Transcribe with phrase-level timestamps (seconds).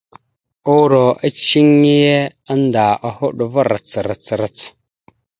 [0.75, 2.01] Uuro eceŋé
[2.51, 4.57] annda a hoɗ va rac rac rac.